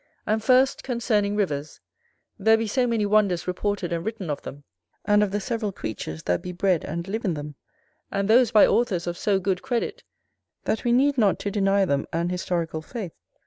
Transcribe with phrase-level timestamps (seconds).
[0.25, 1.79] And first concerning rivers;
[2.39, 4.63] there be so many wonders reported and written of them,
[5.05, 7.53] and of the several creatures that be bred and live in them,
[8.11, 10.03] and those by authors of so good credit,
[10.63, 13.13] that we need not to deny them an historical faith.